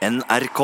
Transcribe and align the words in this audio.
NRK. 0.00 0.60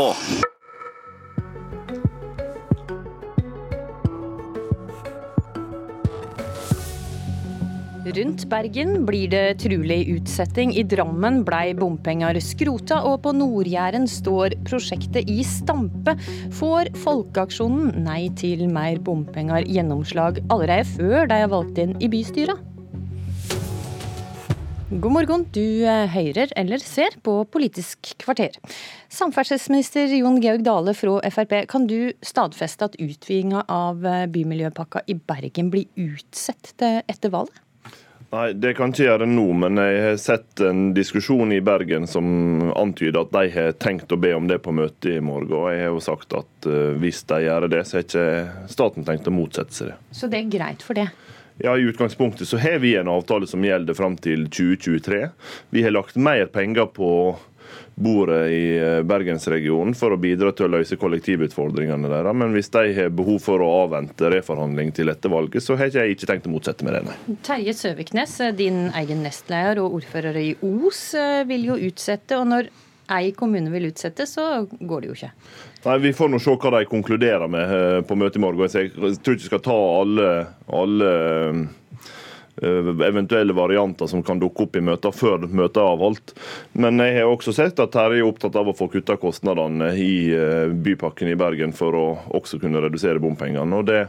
Rundt 8.17 8.47
Bergen 8.49 9.05
blir 9.05 9.29
det 9.29 9.59
trulig 9.61 10.07
utsetting. 10.15 10.73
I 10.73 10.87
Drammen 10.89 11.43
blei 11.45 11.75
bompenger 11.77 12.39
skrota, 12.41 13.03
og 13.05 13.27
på 13.27 13.35
Nord-Jæren 13.37 14.09
står 14.09 14.57
prosjektet 14.65 15.29
i 15.29 15.43
stampe. 15.45 16.17
Får 16.57 16.95
Folkeaksjonen 17.03 17.93
Nei 18.07 18.31
til 18.41 18.65
mer 18.73 19.03
bompenger 19.05 19.69
gjennomslag 19.69 20.41
allerede 20.49 20.89
før 20.95 21.29
de 21.29 21.43
er 21.43 21.53
valgt 21.53 21.83
inn 21.85 21.93
i 22.01 22.09
bystyret? 22.09 22.65
God 24.87 25.11
morgen, 25.11 25.43
du 25.51 25.83
hører 25.83 26.53
eller 26.55 26.79
ser 26.79 27.17
på 27.27 27.41
Politisk 27.51 28.13
kvarter. 28.23 28.55
Samferdselsminister 29.11 30.13
Jon 30.15 30.39
Georg 30.39 30.63
Dale 30.63 30.95
fra 30.95 31.17
Frp, 31.27 31.55
kan 31.67 31.89
du 31.91 32.13
stadfeste 32.23 32.87
at 32.87 32.95
utvidinga 33.03 33.65
av 33.67 34.07
bymiljøpakka 34.31 35.03
i 35.11 35.19
Bergen 35.19 35.73
blir 35.75 35.91
utsatt 35.99 36.71
etter 36.87 37.35
valget? 37.35 37.59
Nei, 38.31 38.53
Det 38.53 38.77
kan 38.79 38.95
ikke 38.95 39.09
gjøre 39.09 39.27
nå, 39.27 39.49
men 39.59 39.83
jeg 39.83 40.01
har 40.05 40.17
sett 40.23 40.63
en 40.63 40.93
diskusjon 40.95 41.51
i 41.55 41.61
Bergen 41.67 42.07
som 42.07 42.71
antyder 42.79 43.25
at 43.25 43.35
de 43.35 43.51
har 43.59 43.77
tenkt 43.83 44.15
å 44.15 44.23
be 44.23 44.37
om 44.39 44.47
det 44.47 44.61
på 44.63 44.75
møtet 44.75 45.17
i 45.17 45.21
morgen. 45.21 45.51
og 45.51 45.71
Jeg 45.75 45.83
har 45.83 45.95
jo 45.95 46.03
sagt 46.03 46.35
at 46.35 46.71
uh, 46.71 46.95
hvis 47.03 47.25
de 47.27 47.43
gjør 47.43 47.67
det, 47.75 47.83
så 47.87 47.99
har 47.99 48.07
ikke 48.07 48.71
staten 48.71 49.07
tenkt 49.07 49.27
å 49.27 49.35
motsette 49.35 49.75
seg 49.75 49.91
det. 49.91 49.99
Så 50.15 50.31
det 50.31 50.45
er 50.45 50.53
greit 50.59 50.87
for 50.87 50.99
det? 50.99 51.11
Ja, 51.59 51.79
I 51.79 51.83
utgangspunktet 51.89 52.49
så 52.49 52.59
har 52.61 52.79
vi 52.79 52.97
en 52.97 53.09
avtale 53.09 53.47
som 53.47 53.65
gjelder 53.65 53.95
fram 53.95 54.17
til 54.17 54.45
2023. 54.53 55.29
Vi 55.71 55.83
har 55.83 55.95
lagt 55.95 56.17
mer 56.17 56.47
penger 56.53 56.87
på 56.93 57.11
bordet 57.95 58.51
i 58.53 58.65
bergensregionen 59.09 59.95
for 59.97 60.13
å 60.13 60.19
bidra 60.21 60.53
til 60.53 60.69
å 60.69 60.75
løse 60.77 60.99
kollektivutfordringene 61.01 62.11
deres. 62.13 62.37
Men 62.37 62.53
hvis 62.53 62.69
de 62.75 62.93
har 62.99 63.15
behov 63.17 63.41
for 63.43 63.65
å 63.65 63.71
avvente 63.87 64.29
reforhandling 64.33 64.93
til 64.97 65.09
etter 65.13 65.33
valget, 65.33 65.65
så 65.65 65.79
har 65.81 65.89
jeg 65.89 66.13
ikke 66.13 66.29
tenkt 66.29 66.49
å 66.49 66.53
motsette 66.53 66.85
meg 66.85 66.99
det, 66.99 67.05
nei. 67.09 67.39
Terje 67.47 67.73
Søviknes, 67.77 68.37
din 68.59 68.91
egen 69.01 69.25
nestleder 69.25 69.81
og 69.81 69.97
ordfører 70.03 70.37
i 70.43 70.51
Os, 70.61 71.07
vil 71.49 71.71
jo 71.73 71.81
utsette. 71.89 72.37
og 72.37 72.53
når 72.53 72.69
ei 73.17 73.31
kommune 73.33 73.71
vil 73.71 73.89
utsette, 73.91 74.27
så 74.29 74.67
går 74.67 75.01
det 75.01 75.09
jo 75.09 75.17
ikke. 75.17 75.33
Nei, 75.87 75.99
Vi 76.03 76.13
får 76.13 76.33
nå 76.33 76.39
se 76.43 76.51
hva 76.59 76.71
de 76.75 76.87
konkluderer 76.91 77.47
med 77.51 78.07
på 78.09 78.17
møtet 78.19 78.41
i 78.41 78.43
morgen. 78.43 78.67
Jeg 78.67 78.91
tror 78.97 79.37
ikke 79.37 79.45
vi 79.45 79.51
skal 79.53 79.63
ta 79.63 79.77
alle, 80.01 80.31
alle 80.67 81.11
eventuelle 82.63 83.53
varianter 83.53 84.07
som 84.07 84.23
kan 84.23 84.41
dukke 84.41 84.65
opp 84.65 84.77
i 84.77 84.83
møter 84.85 85.13
før 85.13 85.45
møtet 85.47 85.81
er 85.83 85.91
avholdt. 85.91 86.33
Men 86.73 87.01
jeg 87.03 87.19
har 87.19 87.31
også 87.31 87.53
sett 87.57 87.81
at 87.83 87.93
Terje 87.93 88.23
er 88.23 88.29
opptatt 88.29 88.57
av 88.57 88.71
å 88.71 88.77
få 88.77 88.89
kutta 88.93 89.19
kostnadene 89.21 89.93
i 90.01 90.13
bypakken 90.87 91.31
i 91.33 91.37
Bergen 91.39 91.75
for 91.77 91.97
å 91.97 92.07
også 92.37 92.61
kunne 92.63 92.81
redusere 92.85 93.21
bompengene. 93.23 93.77
Og 93.77 93.87
det, 93.89 94.07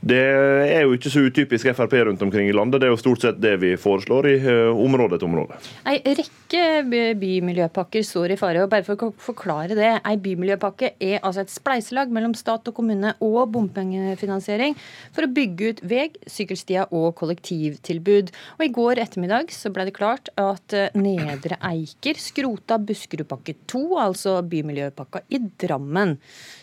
det, 0.00 0.20
er 0.68 0.86
jo 0.86 0.94
ikke 0.96 1.12
så 1.12 1.24
utypisk 1.26 1.72
Frp 1.78 1.96
rundt 2.08 2.22
omkring 2.22 2.48
i 2.48 2.54
landet. 2.54 2.80
Det 2.80 2.88
er 2.88 2.94
jo 2.94 3.00
stort 3.00 3.24
sett 3.24 3.40
det 3.42 3.56
vi 3.62 3.74
foreslår 3.80 4.30
i 4.30 4.36
område 4.70 5.18
etter 5.18 5.28
område. 5.28 5.58
Ei 5.90 5.98
rekke 6.06 7.14
bymiljøpakker 7.18 8.06
står 8.06 8.34
i 8.34 8.38
fare. 8.40 8.62
og 8.62 8.72
Bare 8.72 8.86
for 8.86 9.08
å 9.08 9.10
forklare 9.22 9.76
det. 9.78 9.90
Ei 10.06 10.16
bymiljøpakke 10.22 10.94
er 10.94 11.18
altså 11.18 11.44
et 11.44 11.52
spleiselag 11.52 12.14
mellom 12.14 12.36
stat 12.38 12.70
og 12.70 12.78
kommune 12.78 13.14
og 13.24 13.40
bompengefinansiering 13.54 14.78
for 15.16 15.26
å 15.26 15.32
bygge 15.34 15.72
ut 15.72 15.84
vei, 15.88 16.08
sykkelstier 16.30 16.94
og 16.94 17.10
kollektivtilbud 17.18 17.87
tilbud. 17.88 18.30
Og 18.58 18.64
I 18.66 18.72
går 18.74 19.02
ettermiddag 19.02 19.52
så 19.54 19.72
ble 19.74 19.88
det 19.88 19.96
klart 19.96 20.30
at 20.38 20.76
Nedre 20.98 21.58
Eiker 21.70 22.20
skrota 22.20 22.78
Buskerudpakke 22.78 23.56
2, 23.70 23.82
altså 24.04 24.38
bymiljøpakka 24.46 25.24
i 25.32 25.42
Drammen. 25.60 26.16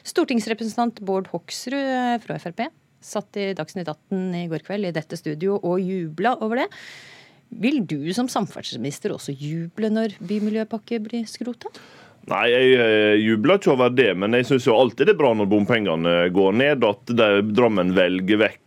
Stortingsrepresentant 0.06 1.02
Bård 1.06 1.30
Hoksrud 1.34 2.24
fra 2.24 2.40
Frp 2.42 2.68
satt 3.06 3.38
i 3.38 3.52
Dagsnytt 3.58 3.90
18 3.92 4.40
i 4.40 4.48
går 4.52 4.64
kveld 4.66 4.90
i 4.90 4.96
dette 4.96 5.18
studio 5.20 5.60
og 5.62 5.82
jubla 5.84 6.36
over 6.46 6.64
det. 6.64 6.70
Vil 7.62 7.84
du 7.86 8.10
som 8.16 8.30
samferdselsminister 8.32 9.14
også 9.14 9.36
juble 9.38 9.92
når 9.94 10.18
bymiljøpakke 10.26 11.00
blir 11.06 11.28
skrota? 11.30 11.70
Nei, 12.26 12.46
jeg 12.50 13.18
jubler 13.22 13.60
ikke 13.60 13.74
over 13.76 13.92
det, 13.94 14.10
men 14.18 14.34
jeg 14.34 14.48
syns 14.50 14.66
alltid 14.74 15.06
det 15.06 15.14
er 15.14 15.20
bra 15.20 15.34
når 15.38 15.50
bompengene 15.52 16.14
går 16.34 16.56
ned. 16.58 16.86
At 16.88 17.12
Drammen 17.54 17.94
velger 17.94 18.40
vekk 18.42 18.62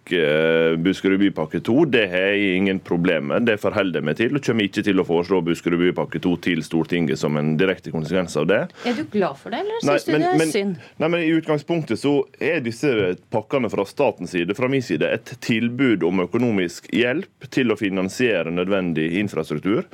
Buskerud 0.80 1.20
bypakke 1.20 1.60
2, 1.66 1.74
det 1.92 2.04
har 2.08 2.30
jeg 2.32 2.54
ingen 2.56 2.78
problem 2.80 3.26
med. 3.32 3.44
Det 3.48 3.58
forholder 3.60 3.98
jeg 3.98 4.06
meg 4.08 4.16
til, 4.20 4.38
og 4.38 4.44
kommer 4.46 4.68
ikke 4.68 4.84
til 4.86 5.02
å 5.02 5.04
foreslå 5.04 5.40
Buskerud 5.44 5.82
bypakke 5.82 6.20
2 6.24 6.32
til 6.46 6.62
Stortinget 6.64 7.20
som 7.20 7.36
en 7.36 7.56
direkte 7.60 7.92
konsekvens 7.92 8.38
av 8.40 8.46
det. 8.48 8.60
Er 8.88 8.96
du 8.96 9.02
glad 9.12 9.36
for 9.42 9.52
det, 9.52 9.64
eller 9.64 9.82
syns 9.82 10.06
du 10.06 10.14
det 10.14 10.22
er 10.22 10.38
men, 10.40 10.54
synd? 10.54 10.78
Nei, 11.02 11.10
men 11.12 11.26
I 11.26 11.34
utgangspunktet 11.36 12.00
så 12.00 12.14
er 12.38 12.62
disse 12.64 12.94
pakkene 13.34 13.68
fra 13.74 13.84
statens 13.90 14.32
side, 14.36 14.56
fra 14.56 14.70
min 14.70 14.86
side, 14.86 15.10
et 15.18 15.34
tilbud 15.44 16.06
om 16.08 16.24
økonomisk 16.24 16.88
hjelp 16.94 17.50
til 17.52 17.74
å 17.74 17.78
finansiere 17.80 18.54
nødvendig 18.54 19.10
infrastruktur. 19.20 19.84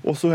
Og 0.00 0.16
så 0.16 0.30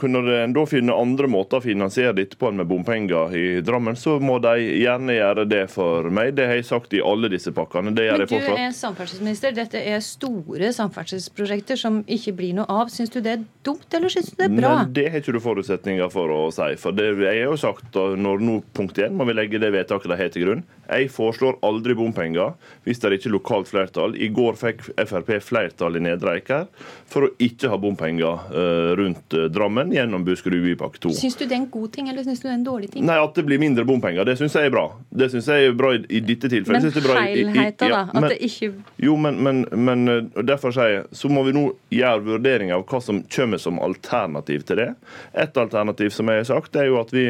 kunne 0.00 0.20
en 0.42 0.54
da 0.56 0.62
finne 0.66 0.94
andre 0.94 1.28
måter 1.30 1.60
å 1.60 1.64
finansiere 1.64 2.14
dette 2.16 2.38
på 2.38 2.48
enn 2.50 2.58
med 2.58 2.66
bompenger 2.66 3.34
i 3.38 3.44
Drammen, 3.62 3.94
så 3.96 4.16
må 4.18 4.38
de 4.42 4.56
gjerne 4.80 5.14
gjøre 5.14 5.44
det 5.46 5.62
for 5.70 6.08
meg. 6.10 6.32
Det 6.34 6.48
har 6.50 6.58
jeg 6.58 6.66
sagt 6.66 6.96
i 6.96 7.02
alle 7.04 7.30
disse 7.30 7.52
pakkene. 7.54 7.92
Det 7.94 8.08
gjør 8.08 8.24
jeg 8.24 8.30
fortsatt. 8.32 8.50
Men 8.50 8.58
du 8.58 8.64
er 8.66 8.74
samferdselsminister. 8.80 9.54
Dette 9.56 9.82
er 9.92 10.02
store 10.04 10.72
samferdselsprosjekter 10.74 11.78
som 11.78 12.00
ikke 12.02 12.34
blir 12.40 12.56
noe 12.58 12.66
av. 12.66 12.90
Syns 12.92 13.14
du 13.14 13.20
det 13.22 13.36
er 13.36 13.44
dumt, 13.66 13.86
eller 13.94 14.12
syns 14.12 14.32
du 14.32 14.40
det 14.40 14.48
er 14.48 14.56
bra? 14.56 14.72
Men 14.82 14.96
det 14.98 15.06
har 15.12 15.22
ikke 15.22 15.36
du 15.36 15.40
forutsetninger 15.44 16.10
for 16.12 16.34
å 16.34 16.40
si. 16.54 16.72
For 16.82 16.96
det 16.96 17.12
jeg 17.14 17.44
har 17.44 17.52
jo 17.52 17.60
sagt 17.60 17.94
når 17.94 18.42
nå 18.42 18.58
punkt 18.76 18.98
én 18.98 19.14
må 19.16 19.28
vi 19.28 19.36
legge 19.38 19.62
det 19.62 19.70
vedtaket 19.74 20.10
de 20.10 20.18
har 20.18 20.34
til 20.34 20.46
grunn. 20.48 20.66
Jeg 20.86 21.08
foreslår 21.14 21.60
aldri 21.66 21.96
bompenger 21.98 22.54
hvis 22.86 23.00
det 23.02 23.08
er 23.08 23.16
ikke 23.20 23.34
lokalt 23.34 23.70
flertall. 23.70 24.14
I 24.18 24.28
går 24.34 24.58
fikk 24.58 24.84
Frp 25.06 25.32
flertall 25.42 25.98
i 25.98 26.02
Nedre 26.04 26.36
Eiker 26.36 26.66
for 27.10 27.26
å 27.26 27.32
ikke 27.42 27.70
ha 27.70 27.78
bompenger 27.80 28.95
rundt 28.96 29.36
Drammen 29.52 29.92
gjennom 29.94 30.24
Buskerud 30.26 30.64
bypakke 30.64 31.00
2. 31.02 31.14
Syns 31.18 31.38
du 31.38 31.44
det 31.44 31.54
er 31.54 31.62
en 31.62 31.70
god 31.72 31.92
ting, 31.94 32.10
eller 32.12 32.26
syns 32.26 32.42
du 32.42 32.48
det 32.48 32.52
er 32.52 32.58
en 32.58 32.66
dårlig 32.66 32.90
ting? 32.92 33.06
Nei, 33.06 33.18
At 33.22 33.34
det 33.38 33.46
blir 33.46 33.60
mindre 33.62 33.84
bompenger, 33.88 34.26
det 34.26 34.36
syns 34.40 34.56
jeg 34.56 34.70
er 34.70 34.74
bra. 34.74 34.86
Det 35.10 35.30
syns 35.32 35.48
jeg 35.50 35.70
er 35.70 35.76
bra 35.76 35.92
i, 35.96 36.02
i 36.08 36.22
dette 36.24 36.50
tilfellet. 36.52 36.86
Men 37.06 37.22
helheten, 37.26 37.92
da? 37.92 38.02
At 38.12 38.28
det 38.32 38.38
ikke 38.46 38.72
Jo, 39.02 39.16
men, 39.20 39.40
men, 39.44 39.64
men 39.72 40.30
derfor 40.46 40.74
sier 40.74 40.92
jeg 40.92 41.04
så 41.16 41.30
må 41.32 41.42
vi 41.46 41.54
nå 41.56 41.64
gjøre 41.92 42.24
vurderinger 42.26 42.76
av 42.78 42.84
hva 42.88 43.00
som 43.02 43.22
kommer 43.32 43.60
som 43.62 43.80
alternativ 43.82 44.66
til 44.68 44.80
det. 44.80 44.88
Et 45.36 45.60
alternativ 45.60 46.12
som 46.14 46.30
jeg 46.30 46.42
har 46.42 46.48
sagt, 46.48 46.76
er 46.76 46.90
jo 46.90 47.00
at 47.00 47.12
vi 47.14 47.28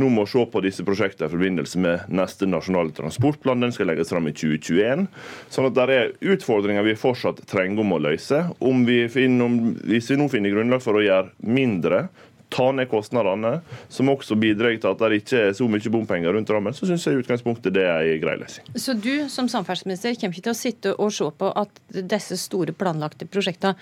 nå 0.00 0.10
må 0.12 0.26
se 0.30 0.44
på 0.50 0.62
disse 0.64 0.84
prosjektene 0.86 1.30
i 1.30 1.34
forbindelse 1.34 1.82
med 1.82 2.12
neste 2.12 2.48
nasjonale 2.50 2.94
transportplan. 2.96 3.62
Den 3.64 3.74
skal 3.74 3.90
legges 3.90 4.12
fram 4.12 4.28
i 4.28 4.34
2021. 4.36 5.06
Sånn 5.52 5.68
at 5.70 5.76
det 5.76 5.86
er 5.96 6.14
utfordringer 6.34 6.86
vi 6.86 6.96
fortsatt 6.98 7.42
trenger 7.50 7.84
om 7.84 7.96
å 7.96 8.02
løse. 8.02 8.42
Om 8.58 8.84
vi 8.88 9.00
finner, 9.12 9.48
om, 9.48 9.58
hvis 9.86 10.10
vi 10.12 10.18
nå 10.20 10.28
finner 10.32 10.54
grunnlag 10.54 10.84
for 10.84 10.98
å 10.98 11.04
gjøre 11.06 11.52
mindre 11.58 12.06
ta 12.48 12.68
ned 12.72 12.88
kostnadene, 12.90 13.60
som 13.88 14.10
også 14.12 14.36
bidrar 14.38 14.76
til 14.78 14.90
at 14.90 15.02
det 15.02 15.20
ikke 15.20 15.40
er 15.48 15.54
så 15.56 15.66
mye 15.70 15.92
bompenger 15.92 16.34
rundt 16.36 16.50
rammen, 16.54 16.74
så 16.76 16.88
syns 16.88 17.06
jeg 17.06 17.16
i 17.16 17.22
utgangspunktet 17.24 17.74
det 17.74 17.84
er 17.84 18.06
ei 18.06 18.20
grei 18.22 18.36
løsning. 18.40 18.68
Så 18.78 18.94
du 18.94 19.26
som 19.32 19.50
samferdselsminister 19.50 20.14
kommer 20.20 20.36
ikke 20.36 20.46
til 20.48 20.54
å 20.54 20.60
sitte 20.60 20.94
og 20.94 21.14
se 21.14 21.30
på 21.40 21.50
at 21.62 21.82
disse 21.96 22.38
store 22.40 22.76
planlagte 22.76 23.28
prosjektene 23.28 23.74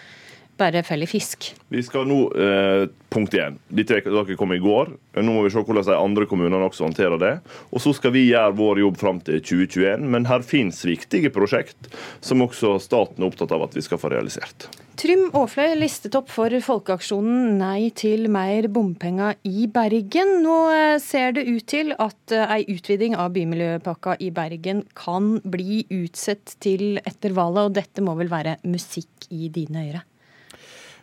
bare 0.60 0.82
feller 0.86 1.10
fisk? 1.10 1.52
Vi 1.68 1.82
skal 1.82 2.06
nå, 2.08 2.20
eh, 2.36 2.86
Punkt 3.14 3.34
én. 3.38 3.60
Dette 3.70 4.00
vedtaket 4.02 4.34
kom 4.34 4.50
i 4.52 4.58
går. 4.58 4.88
Nå 5.22 5.32
må 5.36 5.44
vi 5.44 5.50
se 5.54 5.60
hvordan 5.62 5.86
de 5.86 5.94
andre 5.94 6.26
kommunene 6.26 6.66
også 6.66 6.82
håndterer 6.88 7.14
det. 7.22 7.34
Og 7.70 7.78
Så 7.78 7.92
skal 7.94 8.10
vi 8.10 8.24
gjøre 8.26 8.56
vår 8.58 8.80
jobb 8.82 8.96
fram 8.98 9.20
til 9.22 9.38
2021. 9.38 10.08
Men 10.10 10.26
her 10.26 10.42
finnes 10.42 10.80
viktige 10.82 11.30
prosjekt 11.30 11.86
som 12.20 12.42
også 12.42 12.80
staten 12.82 13.22
er 13.22 13.28
opptatt 13.30 13.52
av 13.54 13.62
at 13.68 13.76
vi 13.76 13.84
skal 13.86 14.00
få 14.02 14.10
realisert. 14.10 14.66
Trym 14.98 15.28
Aafløy 15.34 15.76
listet 15.78 16.14
opp 16.18 16.28
for 16.30 16.50
folkeaksjonen 16.50 17.54
Nei 17.58 17.90
til 17.94 18.26
mer 18.30 18.66
bompenger 18.66 19.38
i 19.46 19.68
Bergen. 19.70 20.42
Nå 20.42 20.56
ser 21.02 21.36
det 21.38 21.46
ut 21.46 21.66
til 21.70 21.94
at 21.94 22.34
ei 22.34 22.64
utviding 22.66 23.14
av 23.14 23.30
bymiljøpakka 23.34 24.16
i 24.22 24.32
Bergen 24.34 24.82
kan 24.98 25.36
bli 25.42 25.84
utsatt 25.86 26.56
til 26.58 26.98
etter 27.04 27.34
valget, 27.34 27.70
og 27.70 27.78
dette 27.78 28.02
må 28.02 28.18
vel 28.18 28.30
være 28.30 28.58
musikk 28.66 29.30
i 29.30 29.50
dine 29.54 29.86
ører? 29.86 30.02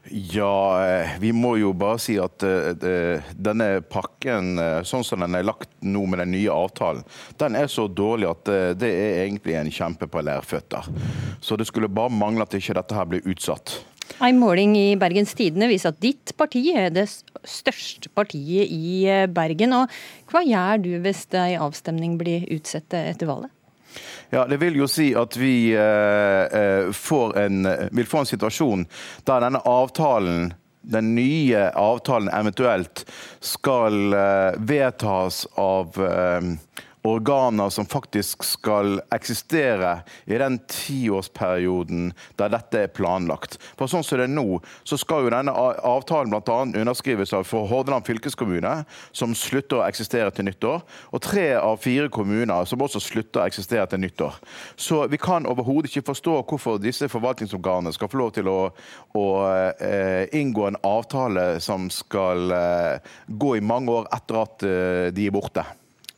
Ja, 0.09 1.11
vi 1.21 1.29
må 1.35 1.53
jo 1.61 1.75
bare 1.77 1.99
si 2.01 2.15
at 2.19 2.41
uh, 2.41 3.27
denne 3.37 3.67
pakken, 3.85 4.57
sånn 4.87 5.05
som 5.05 5.21
den 5.21 5.37
er 5.37 5.45
lagt 5.45 5.69
nå 5.85 6.07
med 6.09 6.23
den 6.23 6.33
nye 6.33 6.55
avtalen, 6.55 7.05
den 7.37 7.59
er 7.59 7.69
så 7.71 7.85
dårlig 7.85 8.31
at 8.31 8.51
det 8.81 8.89
er 8.89 9.21
egentlig 9.27 9.59
en 9.59 9.71
kjempe 9.71 10.09
på 10.09 10.25
lærføtter. 10.25 10.89
Så 11.39 11.57
det 11.59 11.69
skulle 11.69 11.91
bare 11.91 12.13
mangle 12.13 12.47
at 12.47 12.57
ikke 12.57 12.75
dette 12.79 12.97
her 12.97 13.07
blir 13.13 13.29
utsatt. 13.29 13.77
En 14.19 14.39
måling 14.41 14.75
i 14.77 14.97
Bergens 14.99 15.33
Tidende 15.37 15.69
viser 15.71 15.93
at 15.93 16.01
ditt 16.03 16.33
parti 16.37 16.65
er 16.75 16.91
det 16.93 17.07
største 17.07 18.11
partiet 18.13 18.69
i 18.69 19.05
Bergen. 19.31 19.73
Og 19.77 20.31
hva 20.31 20.43
gjør 20.45 20.83
du 20.83 20.91
hvis 21.05 21.23
ei 21.37 21.55
avstemning 21.59 22.17
blir 22.19 22.45
utsatt 22.53 22.93
etter 22.97 23.29
valget? 23.29 23.53
Ja, 24.29 24.45
Det 24.47 24.57
vil 24.61 24.79
jo 24.79 24.87
si 24.87 25.11
at 25.17 25.35
vi 25.37 25.73
eh, 25.75 26.91
får 26.95 27.37
en, 27.37 27.67
vil 27.91 28.07
få 28.07 28.23
en 28.23 28.31
situasjon 28.31 28.85
der 29.27 29.43
denne 29.43 29.63
avtalen 29.67 30.53
den 30.81 31.15
nye 31.15 31.69
avtalen 31.77 32.29
eventuelt 32.33 33.05
skal 33.39 34.13
eh, 34.13 34.53
vedtas 34.57 35.43
av 35.55 35.99
eh, 36.01 36.41
organer 37.03 37.69
som 37.69 37.85
faktisk 37.85 38.43
skal 38.45 38.99
eksistere 39.13 40.01
i 40.25 40.37
den 40.37 40.59
tiårsperioden 40.69 42.11
der 42.39 42.51
dette 42.53 42.83
er 42.85 42.93
planlagt. 42.93 43.57
For 43.79 43.89
sånn 43.89 44.05
som 44.05 44.21
det 44.21 44.27
er 44.27 44.33
nå, 44.33 44.59
så 44.87 44.99
skal 45.01 45.25
jo 45.25 45.33
denne 45.33 45.53
avtalen 45.53 46.31
bl.a. 46.33 46.59
underskrives 46.67 47.33
av 47.37 47.47
for 47.49 47.69
Hordaland 47.71 48.05
fylkeskommune, 48.05 48.73
som 49.11 49.35
slutter 49.37 49.79
å 49.79 49.85
eksistere 49.87 50.29
til 50.35 50.49
nyttår, 50.49 50.85
og 51.11 51.23
tre 51.25 51.47
av 51.57 51.81
fire 51.81 52.09
kommuner 52.13 52.69
som 52.69 52.83
også 52.85 53.01
slutter 53.01 53.41
å 53.41 53.49
eksistere 53.49 53.87
til 53.89 54.03
nyttår. 54.03 54.37
Så 54.75 55.03
vi 55.11 55.19
kan 55.21 55.49
overhodet 55.49 55.91
ikke 55.91 56.11
forstå 56.11 56.37
hvorfor 56.51 56.81
disse 56.81 57.09
forvaltningsorganene 57.11 57.93
skal 57.95 58.11
få 58.11 58.21
lov 58.21 58.33
til 58.37 58.49
å, 58.51 58.59
å 59.17 59.27
eh, 59.73 60.29
inngå 60.37 60.69
en 60.69 60.81
avtale 60.85 61.55
som 61.63 61.89
skal 61.93 62.53
eh, 62.55 63.13
gå 63.27 63.55
i 63.57 63.65
mange 63.65 64.01
år 64.01 64.09
etter 64.13 64.43
at 64.45 64.67
eh, 64.67 65.07
de 65.15 65.29
er 65.29 65.35
borte. 65.35 65.65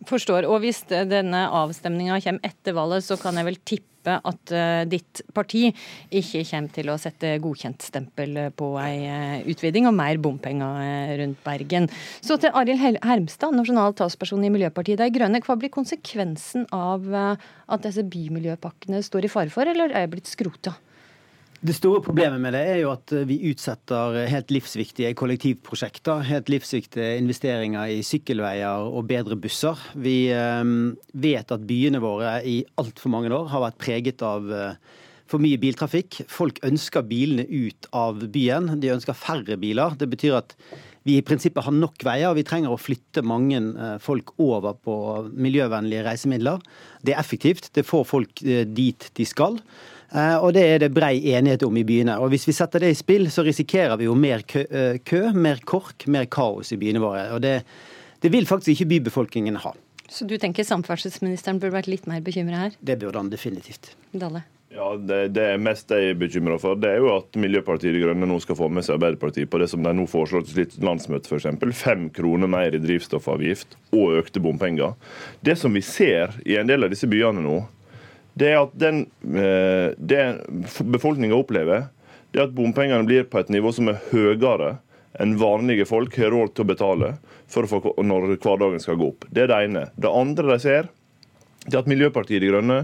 Forstår. 0.09 0.47
Og 0.49 0.61
hvis 0.63 0.83
denne 0.89 1.47
avstemninga 1.53 2.19
kommer 2.23 2.45
etter 2.47 2.75
valget, 2.77 3.05
så 3.07 3.17
kan 3.19 3.37
jeg 3.39 3.47
vel 3.49 3.59
tippe 3.63 3.89
at 4.03 4.51
uh, 4.51 4.83
ditt 4.89 5.21
parti 5.31 5.69
ikke 6.11 6.41
kommer 6.49 6.73
til 6.75 6.89
å 6.91 6.97
sette 6.99 7.37
godkjentstempel 7.39 8.39
på 8.59 8.67
ei 8.81 8.97
uh, 9.07 9.37
utviding 9.47 9.87
og 9.87 9.95
mer 9.95 10.19
bompenger 10.19 10.81
uh, 10.83 11.13
rundt 11.21 11.39
Bergen. 11.45 11.87
Så 12.19 12.35
til 12.41 12.51
Arild 12.51 12.83
Hermstad, 12.83 13.55
nasjonal 13.55 13.95
talsperson 13.95 14.43
i 14.43 14.51
Miljøpartiet 14.51 14.99
De 14.99 15.07
Grønne. 15.15 15.39
Hva 15.45 15.55
blir 15.59 15.71
konsekvensen 15.71 16.67
av 16.75 17.07
at 17.15 17.85
disse 17.85 18.03
bymiljøpakkene 18.03 18.99
står 19.07 19.29
i 19.29 19.31
fare 19.31 19.53
for, 19.53 19.71
eller 19.71 19.95
er 19.95 20.11
blitt 20.11 20.27
skrota? 20.27 20.75
Det 21.63 21.71
store 21.77 22.01
problemet 22.03 22.41
med 22.43 22.51
det 22.57 22.61
er 22.73 22.81
jo 22.81 22.89
at 22.91 23.11
vi 23.23 23.37
utsetter 23.47 24.17
helt 24.27 24.49
livsviktige 24.51 25.13
kollektivprosjekter. 25.15 26.25
Helt 26.27 26.49
livsviktige 26.51 27.13
investeringer 27.21 27.87
i 27.87 28.01
sykkelveier 28.03 28.83
og 28.83 29.05
bedre 29.07 29.37
busser. 29.39 29.79
Vi 29.95 30.27
ehm, 30.35 30.97
vet 31.15 31.53
at 31.55 31.63
byene 31.69 32.01
våre 32.03 32.33
i 32.43 32.57
altfor 32.83 33.13
mange 33.13 33.31
år 33.31 33.47
har 33.53 33.63
vært 33.63 33.79
preget 33.79 34.25
av 34.27 34.51
eh, 34.51 34.75
for 35.31 35.39
mye 35.39 35.61
biltrafikk. 35.61 36.25
Folk 36.27 36.59
ønsker 36.67 37.07
bilene 37.07 37.47
ut 37.47 37.87
av 37.95 38.19
byen. 38.35 38.73
De 38.83 38.91
ønsker 38.97 39.15
færre 39.15 39.55
biler. 39.55 39.95
Det 39.95 40.11
betyr 40.11 40.41
at 40.41 40.57
vi 41.07 41.15
i 41.19 41.23
prinsippet 41.23 41.63
har 41.63 41.75
nok 41.75 42.03
veier, 42.03 42.27
og 42.27 42.37
vi 42.41 42.45
trenger 42.47 42.75
å 42.75 42.79
flytte 42.79 43.23
mange 43.23 43.63
eh, 43.63 43.95
folk 44.03 44.35
over 44.35 44.75
på 44.83 44.99
miljøvennlige 45.31 46.03
reisemidler. 46.11 46.59
Det 47.07 47.15
er 47.15 47.23
effektivt. 47.23 47.71
Det 47.71 47.87
får 47.87 48.07
folk 48.11 48.43
eh, 48.43 48.67
dit 48.67 49.11
de 49.15 49.31
skal. 49.31 49.61
Eh, 50.13 50.35
og 50.37 50.53
det 50.53 50.63
er 50.69 50.83
det 50.83 50.91
brei 50.93 51.15
enighet 51.33 51.65
om 51.65 51.77
i 51.77 51.85
byene. 51.87 52.19
Og 52.21 52.29
Hvis 52.33 52.45
vi 52.47 52.53
setter 52.53 52.85
det 52.85 52.93
i 52.93 52.97
spill, 52.97 53.29
så 53.33 53.45
risikerer 53.45 53.97
vi 53.97 54.05
jo 54.05 54.15
mer 54.15 54.45
kø, 54.45 54.65
eh, 54.69 54.99
kø 55.03 55.31
mer 55.33 55.61
kork, 55.65 56.07
mer 56.07 56.25
kaos 56.25 56.71
i 56.71 56.77
byene 56.77 57.01
våre. 57.01 57.31
Og 57.33 57.41
det, 57.41 57.63
det 58.21 58.31
vil 58.31 58.45
faktisk 58.45 58.75
ikke 58.75 58.91
bybefolkningen 58.95 59.57
ha. 59.65 59.73
Så 60.09 60.27
du 60.29 60.37
tenker 60.37 60.63
samferdselsministeren 60.67 61.59
burde 61.59 61.79
vært 61.79 61.89
litt 61.89 62.05
mer 62.05 62.21
bekymra 62.21 62.67
her? 62.67 62.75
Det 62.79 62.99
burde 63.01 63.17
han 63.17 63.31
definitivt. 63.33 63.95
Dalle. 64.11 64.43
Ja, 64.73 64.95
det, 64.97 65.35
det 65.37 65.43
er 65.53 65.59
mest 65.61 65.91
jeg 65.93 66.11
er 66.11 66.15
bekymra 66.17 66.55
for, 66.57 66.77
det 66.77 66.89
er 66.89 67.03
jo 67.03 67.11
at 67.13 67.37
Miljøpartiet 67.37 67.93
De 67.93 67.99
Grønne 68.01 68.25
nå 68.25 68.39
skal 68.41 68.57
få 68.57 68.71
med 68.73 68.85
seg 68.85 68.97
Arbeiderpartiet 68.97 69.49
på 69.49 69.59
det 69.61 69.67
som 69.69 69.85
de 69.85 69.91
nå 69.93 70.07
foreslår 70.09 70.47
til 70.47 70.63
sitt 70.63 70.79
landsmøte, 70.81 71.29
f.eks. 71.29 71.45
Fem 71.77 72.07
kroner 72.13 72.49
mer 72.49 72.73
i 72.73 72.81
drivstoffavgift 72.81 73.77
og 73.93 74.17
økte 74.17 74.41
bompenger. 74.41 74.95
Det 75.45 75.59
som 75.61 75.77
vi 75.77 75.83
ser 75.85 76.33
i 76.41 76.57
en 76.57 76.69
del 76.69 76.87
av 76.87 76.93
disse 76.93 77.09
byene 77.09 77.45
nå, 77.45 77.59
det 78.39 78.49
er 78.49 78.61
at 78.63 78.73
den, 78.79 79.05
eh, 79.23 79.93
det 79.97 80.23
befolkninga 80.79 81.37
opplever, 81.37 81.87
det 82.33 82.41
at 82.47 82.55
bompengene 82.55 83.05
blir 83.05 83.27
på 83.29 83.43
et 83.43 83.51
nivå 83.53 83.71
som 83.75 83.91
er 83.91 84.01
høyere 84.09 84.77
enn 85.21 85.35
vanlige 85.37 85.85
folk 85.85 86.15
har 86.17 86.33
råd 86.33 86.55
til 86.55 86.65
å 86.65 86.71
betale 86.71 87.13
for 87.51 87.65
å 87.65 87.69
få, 87.69 87.93
når 88.01 88.33
hverdagen 88.41 88.81
skal 88.81 88.97
gå 88.97 89.11
opp. 89.11 89.27
Det 89.29 89.45
er 89.45 89.51
det 89.51 89.59
ene. 89.67 89.83
Det 89.93 90.09
andre 90.09 90.55
de 90.55 90.63
ser, 90.63 90.89
det 91.67 91.77
at 91.79 91.87
Miljøpartiet 91.87 92.41
De 92.41 92.49
Grønne 92.49 92.79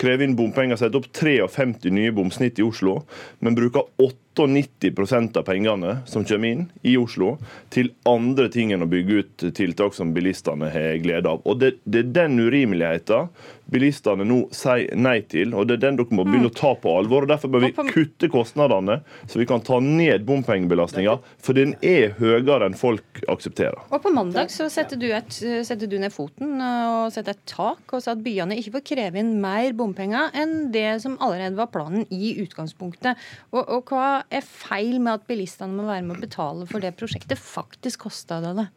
krever 0.00 0.24
inn 0.24 0.36
bompenger, 0.38 0.78
setter 0.80 1.02
opp 1.02 1.10
53 1.18 1.90
nye 1.92 2.14
bomsnitt 2.14 2.60
i 2.62 2.64
Oslo, 2.64 3.00
men 3.42 3.58
bruker 3.58 3.90
98% 4.38 5.36
av 5.36 5.46
pengene 5.46 5.96
som 6.08 6.24
kommer 6.24 6.48
inn 6.48 6.68
i 6.82 6.96
Oslo, 7.00 7.36
til 7.70 7.92
andre 8.08 8.48
ting 8.52 8.72
enn 8.72 8.84
å 8.84 8.90
bygge 8.90 9.18
ut 9.22 9.46
tiltak 9.56 9.96
som 9.96 10.14
bilistene 10.16 10.70
har 10.72 11.00
glede 11.04 11.28
av. 11.28 11.42
Og 11.44 11.60
Det, 11.62 11.76
det 11.84 12.06
er 12.06 12.14
den 12.22 12.40
urimeligheten 12.40 13.28
bilistene 13.72 14.24
nå 14.26 14.38
sier 14.54 14.92
nei 14.98 15.18
til, 15.30 15.54
og 15.56 15.68
det 15.68 15.78
er 15.78 15.84
den 15.86 15.98
dere 16.00 16.16
må 16.16 16.26
begynne 16.26 16.50
å 16.50 16.54
ta 16.54 16.72
på 16.78 16.92
alvor. 16.98 17.24
og 17.24 17.32
Derfor 17.32 17.52
bør 17.52 17.64
vi 17.64 17.72
kutte 17.92 18.28
kostnadene, 18.32 19.00
så 19.30 19.40
vi 19.40 19.46
kan 19.48 19.64
ta 19.64 19.78
ned 19.82 20.26
bompengebelastninga, 20.28 21.16
for 21.42 21.56
den 21.56 21.74
er 21.80 22.16
høyere 22.18 22.68
enn 22.68 22.78
folk 22.78 23.22
aksepterer. 23.32 23.78
Og 23.90 24.02
På 24.02 24.12
mandag 24.14 24.52
så 24.52 24.68
setter 24.72 25.00
du, 25.00 25.08
et, 25.14 25.38
setter 25.66 25.88
du 25.88 25.98
ned 26.02 26.12
foten 26.14 26.58
og 26.60 27.12
setter 27.14 27.36
et 27.36 27.44
tak 27.48 27.94
og 27.94 28.02
sa 28.02 28.16
at 28.16 28.24
byene 28.24 28.58
ikke 28.58 28.76
får 28.76 28.86
kreve 28.92 29.22
inn 29.22 29.36
mer 29.42 29.72
bompenger 29.78 30.34
enn 30.36 30.72
det 30.74 31.00
som 31.04 31.16
allerede 31.22 31.56
var 31.58 31.70
planen 31.72 32.06
i 32.12 32.34
utgangspunktet. 32.42 33.20
Og, 33.54 33.62
og 33.62 33.92
hva 33.92 34.21
er 34.30 34.44
feil 34.46 34.98
med 35.00 35.18
at 35.18 35.26
bilistene 35.28 35.74
må 35.74 35.88
være 35.88 36.04
med 36.06 36.18
å 36.18 36.22
betale 36.22 36.68
for 36.70 36.84
det 36.84 36.94
prosjektet 36.98 37.40
faktisk 37.40 38.06
kosta 38.06 38.40
det? 38.44 38.68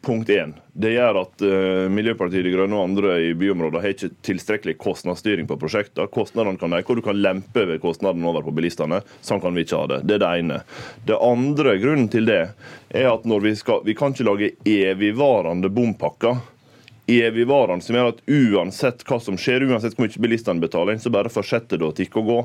Punkt 0.00 0.30
1. 0.32 0.54
Det 0.72 0.94
gjør 0.94 1.18
at 1.20 1.42
uh, 1.44 1.86
Miljøpartiet 1.92 2.46
De 2.46 2.52
Grønne 2.54 2.76
og 2.78 2.86
andre 2.86 3.18
i 3.20 3.34
byområder 3.36 3.82
har 3.84 3.92
ikke 3.92 4.08
tilstrekkelig 4.24 4.78
kostnadsstyring 4.80 5.48
på 5.48 5.58
prosjekter. 5.60 6.08
Kostnadene 6.12 6.56
kan 6.60 6.72
øke, 6.72 6.94
og 6.94 7.02
du 7.02 7.04
kan 7.04 7.20
lempe 7.20 7.66
ved 7.68 7.82
kostnadene 7.82 8.30
over 8.30 8.46
på 8.46 8.54
bilistene. 8.56 9.02
Sånn 9.20 9.42
kan 9.44 9.52
vi 9.52 9.66
ikke 9.66 9.82
ha 9.82 9.90
det. 9.92 9.98
Det 10.08 10.16
er 10.16 10.22
det 10.24 10.30
ene. 10.40 10.62
Det 11.04 11.20
andre 11.20 11.76
grunnen 11.82 12.08
til 12.12 12.30
det 12.30 12.40
er 12.48 13.10
at 13.10 13.28
vi, 13.28 13.52
skal, 13.60 13.84
vi 13.84 13.96
kan 13.98 14.16
ikke 14.16 14.28
lage 14.30 14.54
evigvarende 14.64 15.68
bompakker 15.68 16.40
evigvarende 17.18 17.84
som 17.84 17.96
gjør 17.96 18.12
at 18.12 18.22
uansett 18.30 19.04
hva 19.08 19.18
som 19.22 19.38
skjer, 19.40 19.66
uansett 19.68 19.96
hvor 19.96 20.06
mye 20.06 20.22
bilistene 20.22 20.62
betaler 20.62 20.94
inn, 20.94 21.02
så 21.02 21.12
bare 21.12 21.32
fortsetter 21.32 21.80
det 21.80 21.88
å 21.88 21.94
tikke 21.96 22.22
og 22.22 22.30
gå. 22.30 22.40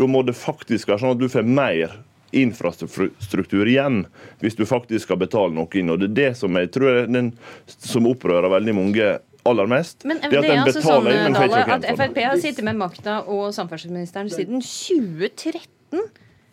Da 0.00 0.08
må 0.10 0.22
det 0.26 0.36
faktisk 0.38 0.92
være 0.92 1.04
sånn 1.04 1.14
at 1.16 1.22
du 1.22 1.28
får 1.32 1.48
mer 1.48 1.98
infrastruktur 2.32 3.68
igjen 3.68 4.06
hvis 4.40 4.56
du 4.56 4.64
faktisk 4.64 5.04
skal 5.06 5.20
betale 5.20 5.52
noe 5.56 5.68
inn. 5.78 5.92
Og 5.92 6.00
Det 6.00 6.08
er 6.10 6.16
det 6.16 6.30
som 6.40 6.56
jeg 6.56 6.72
tror 6.74 6.90
er 6.92 7.10
den 7.10 7.34
som 7.66 8.08
opprører 8.08 8.52
veldig 8.52 8.76
mange 8.78 9.12
aller 9.48 9.68
mest. 9.70 10.06
Men 10.08 10.20
det, 10.22 10.30
det 10.38 10.50
er 10.50 10.62
altså 10.62 10.82
sånn, 10.84 11.08
Dale, 11.34 11.62
at 11.76 11.86
Frp 11.98 12.18
har 12.22 12.40
sittet 12.40 12.64
med 12.66 12.78
makta 12.78 13.20
og 13.26 13.50
samferdselsministeren 13.56 14.30
siden 14.32 14.62
2013. 14.62 16.02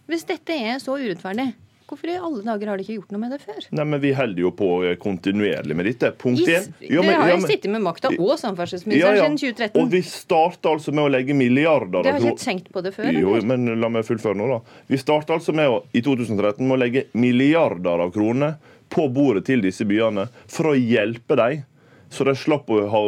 Hvis 0.09 0.25
dette 0.25 0.55
er 0.57 0.79
så 0.81 0.97
urettferdig, 0.97 1.51
Hvorfor 1.89 2.11
i 2.11 2.15
alle 2.19 2.43
dager 2.45 2.69
har 2.69 2.77
de 2.77 2.85
ikke 2.85 2.99
gjort 2.99 3.13
noe 3.15 3.21
med 3.23 3.31
det 3.33 3.39
før? 3.41 3.59
Nei, 3.73 3.85
men 3.91 4.01
Vi 4.03 4.11
holder 4.13 4.43
jo 4.43 4.51
på 4.53 4.69
kontinuerlig 5.01 5.77
med 5.77 5.89
dette. 5.89 6.11
Punkt 6.21 6.43
én. 6.45 6.67
Ja, 6.85 7.01
det 7.01 7.15
har 7.17 7.31
jo 7.33 7.39
sittet 7.49 7.71
med 7.73 7.81
makta 7.85 8.11
og 8.13 8.33
samferdselsministeren 8.37 9.17
ja, 9.17 9.23
ja. 9.23 9.25
siden 9.25 9.39
2013. 9.41 9.81
Og 9.81 9.93
vi 9.95 10.03
starta 10.05 10.73
altså 10.75 10.93
med 10.93 11.07
å 11.07 11.13
legge 11.15 11.37
milliarder 11.37 12.05
Det 12.05 12.13
har 12.13 12.27
ikke 12.29 12.43
tenkt 12.43 12.69
på 12.73 12.83
det 12.85 12.93
før? 12.93 13.09
Jo, 13.15 13.33
eller? 13.39 13.49
men 13.49 13.81
la 13.81 13.89
meg 13.93 14.05
fullføre 14.05 14.37
nå, 14.37 14.51
da. 14.53 14.83
Vi 14.91 15.01
starta 15.01 15.37
altså 15.39 15.55
med 15.57 15.71
å, 15.71 15.81
i 15.91 16.03
2013 16.05 16.61
med 16.61 16.75
å 16.77 16.81
legge 16.83 17.07
milliarder 17.17 18.05
av 18.05 18.13
kroner 18.13 18.59
på 18.89 19.05
bordet 19.13 19.45
til 19.49 19.61
disse 19.65 19.85
byene 19.89 20.27
for 20.49 20.71
å 20.71 20.77
hjelpe 20.77 21.37
dem 21.37 21.65
så 22.09 22.25
de 22.27 22.35
slapp 22.35 22.69
å 22.73 22.79
ha 22.89 23.01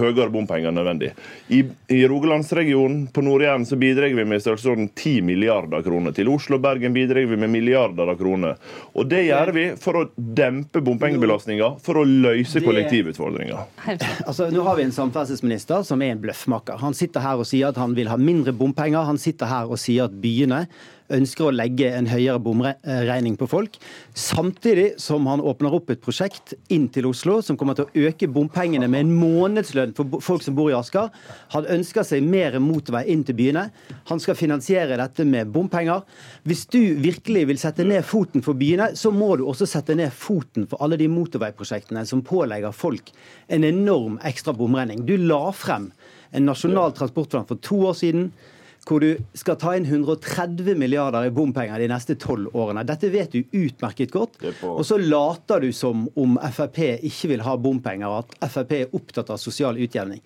høyere 0.00 0.30
bompenger 0.32 0.70
enn 0.70 0.78
nødvendig. 0.78 1.10
I, 1.52 1.62
i 1.92 2.00
Rogalandsregionen 2.08 3.06
på 3.12 3.24
Nord-Jæren 3.24 3.66
så 3.68 3.76
bidrar 3.80 4.14
vi 4.16 4.24
med 4.24 4.42
størrelsesorden 4.42 4.90
10 4.94 5.22
milliarder 5.28 5.84
kroner. 5.84 6.14
Til 6.16 6.30
Oslo 6.32 6.56
og 6.58 6.64
Bergen 6.64 6.96
bidrar 6.96 7.28
vi 7.28 7.38
med 7.40 7.52
milliarder 7.52 8.12
av 8.12 8.18
kroner. 8.20 8.56
Og 8.96 9.08
det 9.10 9.26
gjør 9.28 9.52
vi 9.56 9.66
for 9.80 10.00
å 10.00 10.04
dempe 10.16 10.82
bompengebelastninga, 10.84 11.74
for 11.84 12.00
å 12.00 12.06
løse 12.08 12.62
kollektivutfordringa. 12.64 13.64
Altså, 14.26 14.48
nå 14.52 14.64
har 14.66 14.78
vi 14.78 14.88
en 14.88 14.94
samferdselsminister 14.94 15.84
som 15.86 16.02
er 16.04 16.14
en 16.14 16.22
bløffmaker. 16.22 16.80
Han 16.82 16.96
sitter 16.96 17.24
her 17.24 17.40
og 17.40 17.48
sier 17.48 17.70
at 17.70 17.80
han 17.80 17.96
vil 17.98 18.10
ha 18.10 18.18
mindre 18.20 18.56
bompenger. 18.56 19.04
Han 19.08 19.20
sitter 19.20 19.50
her 19.50 19.68
og 19.68 19.80
sier 19.80 20.08
at 20.08 20.16
byene 20.22 20.64
ønsker 21.14 21.48
å 21.48 21.54
legge 21.54 21.88
en 21.94 22.08
høyere 22.10 22.40
bomregning 22.42 23.36
på 23.40 23.48
folk, 23.50 23.78
samtidig 24.16 24.90
som 25.00 25.26
han 25.30 25.42
åpner 25.44 25.74
opp 25.78 25.92
et 25.92 26.02
prosjekt 26.04 26.54
inn 26.74 26.88
til 26.92 27.08
Oslo 27.10 27.38
som 27.44 27.58
kommer 27.60 27.78
til 27.78 27.88
å 27.88 28.08
øke 28.08 28.28
bompengene 28.32 28.88
med 28.90 29.06
en 29.06 29.14
månedslønn 29.18 29.94
for 29.96 30.20
folk 30.24 30.44
som 30.44 30.56
bor 30.58 30.70
i 30.72 30.76
Asker. 30.76 31.08
Han 31.54 31.68
ønsker 31.78 32.06
seg 32.06 32.26
mer 32.26 32.58
motorvei 32.62 33.06
inn 33.12 33.24
til 33.26 33.38
byene. 33.38 33.68
Han 34.10 34.22
skal 34.22 34.38
finansiere 34.38 34.98
dette 35.00 35.26
med 35.28 35.52
bompenger. 35.54 36.04
Hvis 36.48 36.66
du 36.72 36.80
virkelig 37.00 37.46
vil 37.52 37.60
sette 37.60 37.86
ned 37.88 38.04
foten 38.06 38.44
for 38.44 38.58
byene, 38.58 38.92
så 38.98 39.12
må 39.14 39.34
du 39.38 39.46
også 39.48 39.68
sette 39.68 39.96
ned 39.98 40.12
foten 40.14 40.68
for 40.68 40.84
alle 40.84 40.98
de 41.00 41.08
motorveiprosjektene 41.12 42.04
som 42.08 42.24
pålegger 42.26 42.76
folk 42.76 43.12
en 43.48 43.66
enorm 43.66 44.20
ekstra 44.28 44.54
bomregning. 44.56 45.04
Du 45.08 45.16
la 45.16 45.48
frem 45.56 45.90
en 46.30 46.48
nasjonal 46.48 46.92
transportplan 46.96 47.48
for 47.48 47.60
to 47.64 47.80
år 47.88 47.96
siden 47.96 48.30
hvor 48.88 49.04
du 49.04 49.10
skal 49.36 49.58
ta 49.60 49.74
inn 49.76 49.86
130 49.86 50.78
milliarder 50.80 51.28
i 51.28 51.32
bompenger 51.34 51.82
de 51.82 51.88
neste 51.90 52.16
tolv 52.20 52.54
årene. 52.56 52.84
Dette 52.88 53.10
vet 53.12 53.34
du 53.34 53.42
utmerket 53.60 54.12
godt. 54.14 54.38
Og 54.64 54.84
så 54.86 54.98
later 55.00 55.66
du 55.66 55.70
som 55.76 56.06
om 56.18 56.38
Frp 56.54 56.80
ikke 57.06 57.32
vil 57.34 57.44
ha 57.44 57.56
bompenger, 57.60 58.08
og 58.08 58.32
at 58.40 58.52
Frp 58.54 58.74
er 58.78 58.96
opptatt 58.96 59.32
av 59.34 59.40
sosial 59.42 59.78
utjevning. 59.80 60.22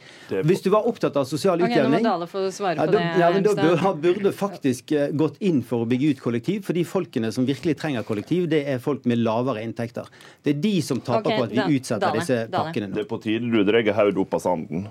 Hvis 0.46 0.62
du 0.64 0.70
var 0.74 0.86
opptatt 0.88 1.16
av 1.18 1.26
sosial 1.28 1.62
utjevning 1.62 2.06
svare 2.52 2.76
ja, 2.76 2.86
da, 2.90 3.02
ja, 3.18 3.28
men 3.34 3.44
da 3.44 3.54
burde, 3.56 3.92
burde 4.02 4.32
faktisk 4.36 4.92
eh, 4.96 5.10
gått 5.16 5.38
inn 5.44 5.62
for 5.66 5.84
å 5.84 5.88
bygge 5.88 6.12
ut 6.12 6.22
kollektiv, 6.22 6.62
for 6.66 6.76
de 6.76 6.84
folkene 6.88 7.32
som 7.34 7.46
virkelig 7.48 7.76
trenger 7.80 8.06
kollektiv, 8.06 8.48
det 8.52 8.62
er 8.70 8.82
folk 8.82 9.06
med 9.10 9.22
lavere 9.22 9.64
inntekter. 9.66 10.08
Det 10.42 10.56
er 10.56 10.64
de 10.64 10.74
som 10.84 11.00
taper 11.02 11.32
okay, 11.32 11.38
på 11.38 11.48
at 11.48 11.54
vi 11.56 11.78
utsetter 11.78 12.18
disse 12.18 12.40
pakkene 12.52 12.90
nå. 12.90 12.98
Det 12.98 13.06
er 13.06 13.10
på 13.10 13.20
tide 13.24 13.52
du 13.52 13.62
drar 13.68 13.92
hodet 14.02 14.22
opp 14.22 14.38
av 14.38 14.44
sanden. 14.44 14.90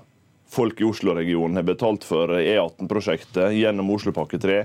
Folk 0.52 0.80
i 0.80 0.84
Oslo-regionen 0.84 1.56
har 1.56 1.64
betalt 1.64 2.02
for 2.04 2.28
E18-prosjektet 2.36 3.54
gjennom 3.56 3.88
Oslopakke 3.94 4.36
3 4.36 4.58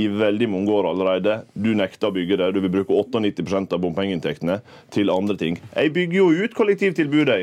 i 0.00 0.06
veldig 0.08 0.46
mange 0.48 0.72
år 0.72 0.88
allerede. 0.88 1.34
Du 1.52 1.74
nekter 1.76 2.08
å 2.08 2.14
bygge 2.16 2.38
det. 2.40 2.46
Du 2.56 2.62
vil 2.64 2.72
bruke 2.72 2.96
98% 2.96 3.74
av 3.76 3.82
bompengeinntektene 3.82 4.62
til 4.94 5.12
andre 5.12 5.36
ting. 5.36 5.58
Jeg 5.76 5.92
bygger 5.92 6.16
jo 6.16 6.46
ut 6.46 6.56
kollektivtilbudet. 6.56 7.42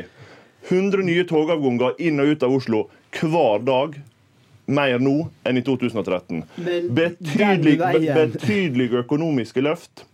100 0.66 1.06
nye 1.06 1.22
togavganger 1.30 1.94
inn 2.02 2.18
og 2.24 2.34
ut 2.34 2.42
av 2.42 2.56
Oslo 2.58 2.82
hver 3.20 3.62
dag. 3.70 3.94
Mer 4.66 4.98
nå 4.98 5.16
enn 5.46 5.62
i 5.62 5.62
2013. 5.62 6.42
Men 6.58 6.90
Betydelig, 6.98 7.78
betydelige 7.78 9.04
økonomiske 9.06 9.62
løft 9.62 10.08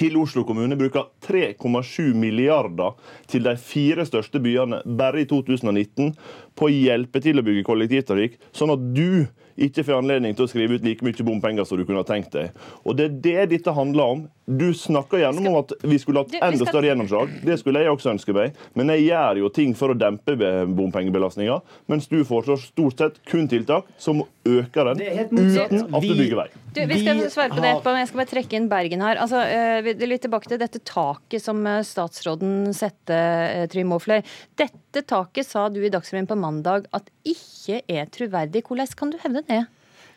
til 0.00 0.16
Oslo 0.16 0.44
kommune 0.48 0.78
bruker 0.80 1.10
3,7 1.26 2.14
milliarder 2.16 2.94
til 3.28 3.44
de 3.44 3.52
fire 3.60 4.06
største 4.08 4.40
byene 4.42 4.80
bare 4.86 5.20
i 5.24 5.28
2019 5.28 6.14
på 6.56 6.68
å 6.68 6.72
hjelpe 6.72 7.20
til 7.24 7.40
å 7.40 7.44
bygge 7.44 7.66
kollektivtrafikk, 7.68 8.40
sånn 8.56 8.72
at 8.74 8.88
du 8.96 9.26
ikke 9.60 9.82
får 9.84 9.98
anledning 10.00 10.32
til 10.32 10.46
å 10.46 10.48
skrive 10.48 10.78
ut 10.78 10.84
like 10.86 11.04
mye 11.04 11.24
bompenger 11.26 11.66
som 11.68 11.76
du 11.76 11.82
kunne 11.84 12.00
ha 12.00 12.06
tenkt 12.08 12.32
deg. 12.32 12.54
Og 12.88 12.96
Det 12.96 13.04
er 13.10 13.16
det 13.20 13.48
dette 13.58 13.74
handler 13.76 14.12
om. 14.14 14.22
Du 14.48 14.70
snakker 14.74 15.20
gjennom 15.20 15.46
om 15.50 15.58
at 15.60 15.74
vi 15.84 15.98
skulle 16.00 16.22
hatt 16.24 16.32
enda 16.32 16.56
skal- 16.64 16.70
større 16.72 16.88
gjennomslag. 16.88 17.34
Det 17.44 17.58
skulle 17.60 17.82
jeg 17.84 17.92
også 17.92 18.14
ønske 18.14 18.32
meg. 18.34 18.54
Men 18.74 18.88
jeg 18.88 19.10
gjør 19.10 19.38
jo 19.42 19.50
ting 19.52 19.74
for 19.76 19.92
å 19.92 19.98
dempe 19.98 20.32
bompengebelastninga, 20.66 21.60
mens 21.92 22.08
du 22.08 22.22
foreslår 22.24 22.58
stort 22.62 22.98
sett 22.98 23.20
kun 23.28 23.46
tiltak 23.48 23.84
som 23.98 24.22
øker 24.46 24.94
den, 24.94 24.96
Det 24.98 25.16
helt 25.16 25.30
motsatt. 25.36 25.70
uten 25.70 25.94
at 25.94 26.02
du 26.02 26.14
bygger 26.14 26.36
vei. 26.40 26.48
Du, 26.74 26.86
vi 26.86 27.00
skal 27.00 27.20
svare 27.30 27.50
på 27.50 27.58
det 27.58 27.72
etterpå, 27.72 27.90
men 27.90 28.04
jeg 28.04 28.10
skal 28.10 28.20
bare 28.20 28.30
trekke 28.30 28.58
inn 28.58 28.68
Bergen 28.70 29.02
her. 29.02 29.18
Altså, 29.22 29.40
eh, 29.42 29.90
litt 30.06 30.22
tilbake 30.22 30.50
til 30.50 30.60
dette 30.60 30.78
taket 30.86 31.42
som 31.42 31.64
eh, 31.66 31.80
statsråden 31.86 32.70
sette, 32.76 33.16
eh, 33.16 33.66
Trym 33.72 33.90
Aafløy. 33.96 34.20
Dette 34.60 35.02
taket 35.02 35.48
sa 35.48 35.66
du 35.72 35.80
i 35.82 35.90
Dagsrevyen 35.90 36.30
på 36.30 36.38
mandag 36.38 36.86
at 36.94 37.10
ikke 37.26 37.82
er 37.90 38.06
troverdig. 38.14 38.62
Hvordan 38.68 38.94
kan 38.96 39.10
du 39.10 39.18
hevde 39.24 39.42
det? 39.50 39.64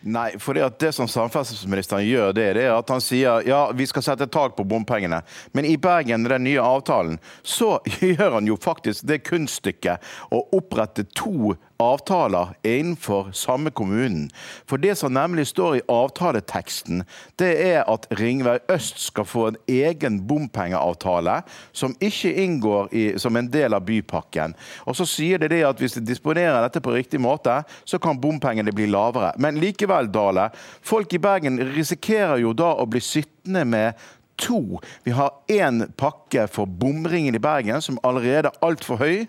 Nei, 0.04 0.34
for 0.36 0.54
det, 0.54 0.66
at 0.68 0.80
det 0.84 0.92
som 0.92 1.08
samferdselsministeren 1.08 2.04
gjør, 2.04 2.34
det, 2.36 2.48
det 2.58 2.66
er 2.68 2.74
at 2.76 2.90
han 2.92 3.02
sier 3.02 3.46
ja, 3.48 3.62
vi 3.72 3.88
skal 3.88 4.04
sette 4.04 4.28
tak 4.28 4.58
på 4.58 4.66
bompengene. 4.68 5.22
Men 5.56 5.66
i 5.66 5.78
Bergen, 5.80 6.28
den 6.28 6.44
nye 6.44 6.62
avtalen, 6.62 7.22
så 7.42 7.78
gjør 8.04 8.38
han 8.38 8.50
jo 8.50 8.60
faktisk 8.60 9.08
det 9.08 9.22
kunststykket 9.30 10.04
å 10.36 10.44
opprette 10.60 11.08
to 11.16 11.56
avtaler 11.84 12.54
innenfor 12.64 13.32
samme 13.36 13.72
kommunen. 13.76 14.30
For 14.70 14.82
det 14.82 14.96
som 15.00 15.14
nemlig 15.14 15.48
står 15.52 15.78
i 15.78 15.84
avtaleteksten, 15.92 17.04
det 17.42 17.52
er 17.66 17.84
at 17.90 18.08
Ringvei 18.20 18.58
øst 18.72 19.02
skal 19.08 19.28
få 19.28 19.48
en 19.52 19.60
egen 19.68 20.22
bompengeavtale 20.28 21.42
som 21.72 21.96
ikke 22.00 22.34
inngår 22.46 22.90
i, 22.92 23.06
som 23.20 23.36
en 23.36 23.52
del 23.52 23.76
av 23.76 23.86
bypakken. 23.88 24.56
Og 24.88 24.98
så 24.98 25.08
sier 25.10 25.42
det 25.42 25.52
det 25.54 25.64
at 25.68 25.80
hvis 25.82 25.98
de 26.00 26.06
disponerer 26.08 26.62
dette 26.64 26.82
på 26.84 26.96
riktig 26.96 27.22
måte, 27.22 27.62
så 27.86 28.00
kan 28.02 28.20
bompengene 28.20 28.74
bli 28.76 28.88
lavere. 28.92 29.34
Men 29.38 29.62
likevel, 29.62 30.12
Dale, 30.14 30.50
folk 30.82 31.14
i 31.14 31.22
Bergen 31.22 31.60
risikerer 31.74 32.42
jo 32.44 32.54
da 32.58 32.74
å 32.80 32.90
bli 32.90 33.02
sittende 33.04 33.66
med 33.68 34.04
to. 34.36 34.80
Vi 35.04 35.12
har 35.12 35.32
én 35.48 35.86
pakke 35.98 36.48
for 36.52 36.66
bomringen 36.66 37.36
i 37.36 37.40
Bergen, 37.40 37.82
som 37.82 38.00
allerede 38.04 38.50
er 38.50 38.66
altfor 38.66 38.98
høy. 39.02 39.26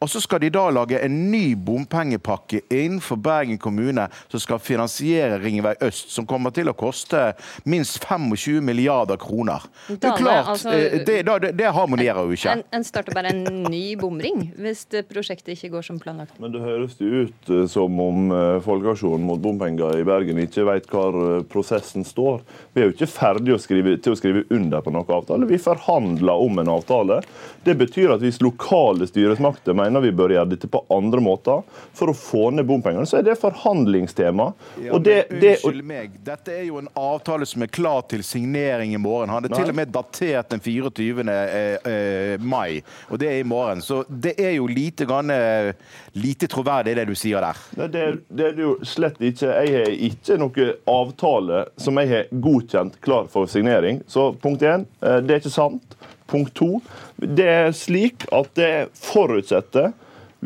Og 0.00 0.10
så 0.10 0.20
skal 0.22 0.40
de 0.42 0.50
da 0.52 0.68
lage 0.72 1.00
en 1.04 1.18
ny 1.30 1.54
bompengepakke 1.56 2.62
innenfor 2.70 3.20
Bergen 3.20 3.58
kommune 3.58 4.08
som 4.28 4.42
skal 4.42 4.60
finansiere 4.62 5.40
Ringvei 5.42 5.74
øst, 5.84 6.10
som 6.14 6.26
kommer 6.26 6.54
til 6.54 6.70
å 6.70 6.76
koste 6.76 7.34
minst 7.68 8.00
25 8.04 8.62
milliarder 8.64 9.20
kroner. 9.20 9.64
Det 9.88 10.04
er 10.04 10.16
klart, 10.16 10.48
altså- 10.54 10.72
eh, 10.72 11.04
det, 11.06 11.22
det, 11.26 11.52
det 11.58 11.72
harmonerer 11.72 12.24
jo 12.24 12.36
ikke. 12.36 12.56
En, 12.58 12.64
en 12.72 12.84
starter 12.84 13.14
bare 13.14 13.34
en 13.34 13.64
ny 13.70 13.96
bomring 14.00 14.50
hvis 14.56 14.86
prosjektet 15.10 15.56
ikke 15.56 15.74
går 15.76 15.86
som 15.90 16.00
planlagt. 16.00 16.38
Men 16.40 16.54
det 16.54 16.62
høres 16.64 16.96
jo 17.00 17.26
ut 17.26 17.50
eh, 17.52 17.66
som 17.70 18.00
om 18.00 18.32
eh, 18.32 18.60
Folkeaksjonen 18.64 19.26
mot 19.26 19.40
bompenger 19.42 20.00
i 20.00 20.06
Bergen 20.06 20.40
ikke 20.42 20.66
vet 20.66 20.88
hvor 20.90 21.42
prosessen 21.50 22.04
står. 22.06 22.42
Vi 22.74 22.82
er 22.82 22.88
jo 22.88 22.96
ikke 22.96 23.10
ferdige 23.10 23.56
å 23.56 23.60
skrive, 23.60 23.96
til 24.02 24.14
å 24.14 24.18
skrive 24.18 24.45
under 24.50 24.80
på 24.80 24.92
noen 24.94 25.12
avtale. 25.18 25.46
Vi 25.46 25.58
forhandler 25.58 26.42
om 26.46 26.58
en 26.58 26.68
avtale. 26.68 27.20
Det 27.64 27.74
betyr 27.74 28.14
at 28.14 28.22
hvis 28.24 28.40
lokale 28.44 29.08
styresmakter 29.08 29.76
mener 29.76 30.04
vi 30.04 30.12
bør 30.14 30.34
gjøre 30.36 30.50
dette 30.52 30.70
på 30.70 30.82
andre 30.92 31.22
måter 31.24 31.64
for 31.96 32.12
å 32.12 32.16
få 32.16 32.50
ned 32.54 32.66
bompengene, 32.68 33.06
så 33.08 33.20
er 33.20 33.26
det 33.26 33.38
forhandlingstema. 33.40 34.50
Ja, 34.84 34.98
det, 34.98 35.16
det, 35.30 35.56
Unnskyld 35.56 35.86
meg, 35.86 36.18
dette 36.26 36.54
er 36.54 36.66
jo 36.68 36.80
en 36.82 36.90
avtale 36.94 37.46
som 37.48 37.64
er 37.64 37.72
klar 37.72 38.04
til 38.10 38.24
signering 38.26 38.94
i 38.94 39.00
morgen. 39.00 39.32
Han 39.34 39.48
er 39.48 39.52
Nei. 39.52 39.60
til 39.60 39.72
og 39.72 39.78
med 39.80 39.92
datert 39.94 40.52
den 40.54 40.62
24. 40.62 41.26
Eh, 41.26 41.92
eh, 41.92 42.34
mai, 42.40 42.82
og 43.10 43.20
det 43.22 43.32
er 43.32 43.40
i 43.40 43.48
morgen. 43.48 43.82
Så 43.84 44.02
det 44.08 44.36
er 44.42 44.56
jo 44.58 44.68
lite 44.70 45.08
grann 45.08 45.32
eh, 45.34 45.72
lite 46.16 46.48
troverdig, 46.50 46.96
det 46.96 47.06
du 47.08 47.14
sier 47.18 47.42
der. 47.44 47.64
Nei, 47.80 47.88
det, 47.92 48.04
det 48.28 48.50
er 48.50 48.56
det 48.56 48.64
jo 48.64 48.76
slett 48.86 49.20
ikke. 49.20 49.50
Jeg 49.66 49.74
har 49.74 49.92
ikke 50.08 50.38
noen 50.40 50.72
avtale 50.90 51.64
som 51.80 51.98
jeg 52.00 52.12
har 52.12 52.30
godkjent 52.30 53.00
klar 53.04 53.28
for 53.32 53.50
signering. 53.50 54.00
Så 54.10 54.30
punkt 54.42 54.62
én, 54.62 54.86
eh, 55.02 55.20
det 55.20 55.30
er 55.30 55.40
ikke 55.40 55.54
sant. 55.54 55.96
Punkt 56.26 56.54
to, 56.58 56.80
det 57.18 57.46
er 57.46 57.70
slik 57.76 58.26
at 58.34 58.50
det 58.58 58.88
forutsetter 58.98 59.92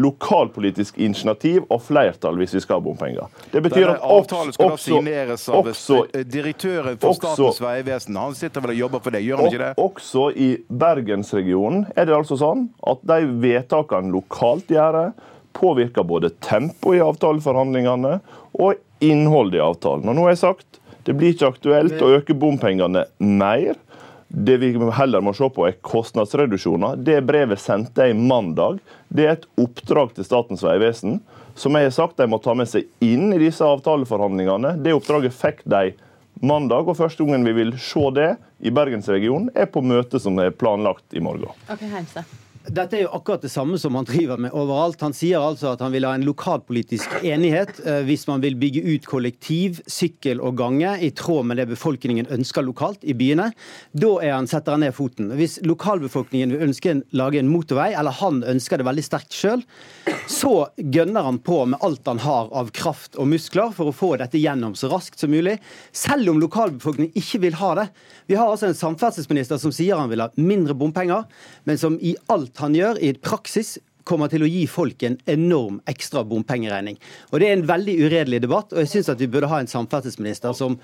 lokalpolitisk 0.00 0.99
initiativ 1.02 1.64
og 1.68 1.82
flertall 1.82 2.38
hvis 2.40 2.54
vi 2.56 2.62
skal 2.62 2.78
ha 2.78 2.85
bompenger. 2.85 3.26
Det 3.52 3.62
betyr 3.64 3.82
Denne 3.82 3.97
at 3.97 4.04
også, 4.04 4.20
avtalen 4.20 4.54
skal 4.54 4.70
da 4.70 4.78
signeres 4.80 5.47
av 5.49 5.70
også, 5.73 5.99
direktøren 6.30 7.00
for 7.00 7.11
også- 7.14 7.35
Statens 7.35 7.61
vegvesen. 7.61 8.16
Han 8.16 8.35
sitter 8.35 8.61
vel 8.61 8.70
og 8.70 8.76
jobber 8.76 9.00
for 9.00 9.11
det, 9.11 9.23
gjør 9.25 9.37
han 9.37 9.47
ikke 9.47 9.64
det? 9.64 9.75
Også 9.76 10.30
i 10.37 10.50
Bergensregionen 10.70 11.87
er 11.97 12.04
det 12.06 12.14
altså 12.14 12.38
sånn 12.38 12.68
at 12.87 13.04
de 13.06 13.26
vedtakene 13.26 14.12
lokalt 14.12 14.68
gjør, 14.68 15.12
påvirker 15.52 16.06
både 16.06 16.30
tempoet 16.40 17.00
i 17.00 17.04
avtaleforhandlingene 17.04 18.20
og 18.54 18.75
innholdet 19.00 19.59
i 19.59 19.64
avtalen. 19.64 20.09
Og 20.09 20.14
nå 20.14 20.23
har 20.23 20.30
jeg 20.30 20.44
sagt 20.44 20.79
det 21.11 21.17
blir 21.19 21.35
ikke 21.35 21.49
aktuelt 21.50 22.02
å 22.02 22.12
øke 22.21 22.37
bompengene 22.38 23.09
mer. 23.19 23.75
Det 24.31 24.61
vi 24.62 24.69
heller 24.95 25.25
må 25.26 25.33
se 25.35 25.49
på, 25.50 25.64
er 25.67 25.81
kostnadsreduksjoner. 25.83 27.00
Det 27.02 27.17
brevet 27.26 27.59
sendte 27.59 28.07
jeg 28.07 28.14
mandag. 28.14 28.79
Det 29.11 29.26
er 29.26 29.33
et 29.35 29.49
oppdrag 29.59 30.14
til 30.14 30.29
Statens 30.29 30.62
vegvesen 30.62 31.19
som 31.59 31.75
jeg 31.75 31.88
har 31.88 31.97
sagt 31.97 32.21
de 32.21 32.29
må 32.31 32.38
ta 32.40 32.55
med 32.55 32.71
seg 32.71 32.87
inn 33.05 33.35
i 33.35 33.40
disse 33.43 33.67
avtaleforhandlingene. 33.67 34.76
Det 34.85 34.95
oppdraget 34.95 35.35
fikk 35.35 35.64
de 35.69 35.90
mandag, 36.47 36.87
og 36.87 36.97
første 36.97 37.26
gangen 37.26 37.45
vi 37.45 37.57
vil 37.59 37.75
se 37.83 38.07
det 38.17 38.31
i 38.62 38.73
Bergensregionen, 38.73 39.50
er 39.52 39.67
på 39.67 39.83
møtet 39.85 40.23
som 40.23 40.38
er 40.40 40.55
planlagt 40.55 41.11
i 41.12 41.25
morgen. 41.25 41.50
Ok, 41.67 41.83
Heimstad. 41.90 42.31
Dette 42.70 43.00
er 43.00 43.00
jo 43.02 43.14
akkurat 43.16 43.42
det 43.42 43.50
samme 43.50 43.78
som 43.82 43.96
han 43.98 44.06
driver 44.06 44.38
med 44.38 44.52
overalt. 44.54 45.00
Han 45.02 45.14
sier 45.16 45.42
altså 45.42 45.72
at 45.72 45.80
han 45.82 45.90
vil 45.90 46.04
ha 46.06 46.12
en 46.14 46.22
lokalpolitisk 46.22 47.16
enighet 47.26 47.80
eh, 47.82 48.04
hvis 48.06 48.28
man 48.28 48.44
vil 48.44 48.54
bygge 48.60 48.84
ut 48.86 49.08
kollektiv, 49.10 49.80
sykkel 49.90 50.38
og 50.38 50.54
gange 50.60 50.92
i 51.02 51.08
tråd 51.18 51.48
med 51.50 51.58
det 51.58 51.66
befolkningen 51.72 52.30
ønsker 52.30 52.62
lokalt 52.62 53.02
i 53.02 53.16
byene. 53.18 53.48
Da 53.90 54.12
han, 54.22 54.46
setter 54.46 54.76
han 54.76 54.84
ned 54.84 54.94
foten. 54.94 55.32
Hvis 55.34 55.58
lokalbefolkningen 55.66 56.54
vil 56.54 56.62
ønske 56.68 56.92
en, 56.92 57.02
lage 57.10 57.40
en 57.42 57.50
motorvei, 57.50 57.88
eller 57.90 58.14
han 58.20 58.38
ønsker 58.54 58.78
det 58.78 58.86
veldig 58.86 59.06
sterkt 59.08 59.34
sjøl, 59.34 59.66
så 60.30 60.54
gønner 60.78 61.26
han 61.26 61.42
på 61.42 61.64
med 61.72 61.82
alt 61.82 62.06
han 62.06 62.22
har 62.22 62.54
av 62.54 62.70
kraft 62.76 63.18
og 63.18 63.32
muskler 63.32 63.74
for 63.74 63.90
å 63.90 63.96
få 63.96 64.12
dette 64.22 64.38
gjennom 64.38 64.78
så 64.78 64.92
raskt 64.94 65.18
som 65.18 65.34
mulig. 65.34 65.56
Selv 65.90 66.30
om 66.30 66.38
lokalbefolkningen 66.38 67.18
ikke 67.18 67.42
vil 67.48 67.58
ha 67.58 67.74
det. 67.82 67.88
Vi 68.30 68.38
har 68.38 68.46
altså 68.46 68.70
en 68.70 68.78
samferdselsminister 68.78 69.58
som 69.58 69.74
sier 69.74 69.98
han 69.98 70.14
vil 70.14 70.22
ha 70.22 70.30
mindre 70.38 70.78
bompenger, 70.78 71.26
men 71.66 71.82
som 71.82 71.98
i 71.98 72.14
alt 72.30 72.60
han 72.61 72.76
gjør 72.76 73.00
i 73.02 73.14
praksis 73.19 73.79
kommer 74.09 74.31
til 74.33 74.45
å 74.45 74.49
gi 74.49 74.64
folk 74.71 75.02
en 75.07 75.19
enorm 75.31 75.79
ekstra 75.90 76.25
bompengeregning. 76.26 76.99
Og 77.31 77.40
Det 77.40 77.49
er 77.49 77.57
en 77.59 77.69
veldig 77.69 77.97
uredelig 78.07 78.43
debatt, 78.43 78.73
og 78.73 78.83
jeg 78.83 78.93
syns 78.95 79.12
vi 79.19 79.29
burde 79.31 79.50
ha 79.50 79.61
en 79.61 79.71
samferdselsminister 79.71 80.57
som 80.57 80.79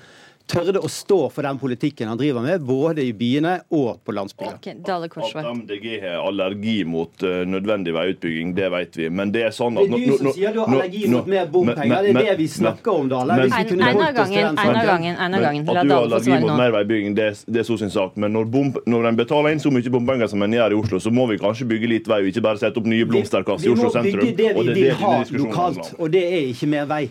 tørde 0.46 0.80
å 0.82 0.88
stå 0.90 1.18
for 1.34 1.46
den 1.46 1.58
politikken 1.58 2.08
han 2.10 2.18
driver 2.18 2.44
med, 2.44 2.62
både 2.66 3.02
i 3.04 3.12
byene 3.16 3.56
og 3.74 4.00
på 4.06 4.14
landsbygda. 4.14 4.54
Ok, 4.58 4.68
Dale 4.86 5.08
Korsvær. 5.10 5.48
At 5.48 5.58
MDG 5.58 5.86
har 6.04 6.22
allergi 6.22 6.76
mot 6.88 7.24
uh, 7.26 7.42
nødvendig 7.48 7.94
veiutbygging, 7.96 8.52
det 8.56 8.70
vet 8.72 8.98
vi. 9.00 9.08
Men 9.10 9.32
det 9.34 9.46
er 9.48 9.54
sånn 9.56 9.78
at 9.80 9.90
Det 9.90 9.98
er 9.98 10.12
du 10.12 10.20
som 10.20 10.36
sier 10.36 10.54
du 10.54 10.60
har 10.62 10.72
allergi 10.76 11.10
mot 11.12 11.30
mer 11.30 11.50
bompenger. 11.52 12.06
Det 12.06 12.12
er 12.14 12.30
det 12.30 12.36
vi 12.40 12.48
snakker 12.52 13.02
om, 13.02 13.10
Dale. 13.10 13.40
Hvis 13.42 13.52
vi 13.52 13.62
En, 13.62 13.70
kunne 13.72 13.90
en 13.90 14.00
holdt 14.00 14.06
av 14.06 14.22
oss 14.22 14.34
til 14.34 14.90
gangen, 14.90 15.16
den 15.16 15.24
en 15.26 15.38
av 15.38 15.46
saken. 15.46 15.66
At 15.66 15.90
du 15.90 15.94
har 15.94 16.06
allergi 16.10 16.38
mot 16.46 16.54
mer 16.62 16.76
veibygging, 16.78 17.18
det, 17.18 17.28
det 17.46 17.62
er 17.64 17.68
så 17.70 17.78
sin 17.82 17.94
sak. 17.94 18.16
Men 18.20 18.36
når, 18.36 18.50
bom, 18.52 18.72
når 18.86 19.10
en 19.10 19.18
betaler 19.18 19.56
inn 19.56 19.62
så 19.62 19.74
mye 19.74 19.94
bompenger 19.98 20.30
som 20.30 20.46
en 20.46 20.58
gjør 20.58 20.76
i 20.76 20.80
Oslo, 20.82 21.02
så 21.02 21.14
må 21.14 21.26
vi 21.32 21.40
kanskje 21.42 21.68
bygge 21.74 21.90
litt 21.96 22.10
vei, 22.10 22.22
og 22.22 22.30
ikke 22.30 22.44
bare 22.46 22.62
sette 22.62 22.82
opp 22.82 22.88
nye 22.90 23.08
blomsterkasser 23.08 23.70
i 23.70 23.74
Oslo 23.74 23.90
sentrum. 23.94 24.22
Vi 24.22 24.30
må 24.30 24.30
bygge 24.30 24.36
det 24.42 24.54
vi 24.76 24.78
vil 24.86 24.96
ha 25.02 25.12
lokalt, 25.42 25.92
og 25.98 26.14
det 26.14 26.24
er 26.28 26.48
ikke 26.54 26.70
mer 26.70 26.88
vei. 26.90 27.04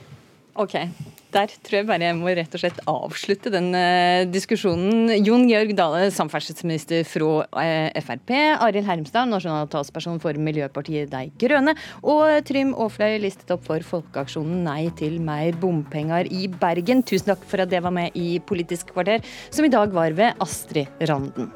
Ok. 0.55 0.79
Der 1.35 1.51
tror 1.51 1.81
jeg 1.81 1.87
bare 1.89 2.07
jeg 2.07 2.15
må 2.15 2.31
rett 2.31 2.53
og 2.55 2.61
slett 2.61 2.77
avslutte 2.87 3.51
den 3.51 3.73
uh, 3.75 4.23
diskusjonen. 4.31 5.09
Jon 5.19 5.43
Georg 5.49 5.73
Dale, 5.75 6.05
samferdselsminister 6.15 7.03
fra 7.07 7.41
uh, 7.43 7.97
Frp. 8.05 8.31
Arild 8.63 8.87
Hermstad, 8.87 9.27
nasjonal 9.27 9.67
talsperson 9.71 10.21
for 10.23 10.39
Miljøpartiet 10.39 11.11
De 11.11 11.25
Grønne. 11.41 11.75
Og 12.07 12.39
Trym 12.47 12.71
Aafløy 12.79 13.19
listet 13.25 13.51
opp 13.51 13.67
for 13.67 13.83
Folkeaksjonen 13.83 14.63
Nei 14.63 14.87
til 14.95 15.19
mer 15.23 15.59
bompenger 15.59 16.31
i 16.31 16.47
Bergen. 16.47 17.03
Tusen 17.03 17.33
takk 17.33 17.43
for 17.51 17.65
at 17.65 17.73
det 17.73 17.83
var 17.83 17.95
med 17.95 18.15
i 18.15 18.39
Politisk 18.39 18.95
kvarter, 18.95 19.19
som 19.51 19.67
i 19.67 19.75
dag 19.75 19.91
var 19.91 20.15
ved 20.15 20.39
Astrid 20.45 21.03
Randen. 21.03 21.51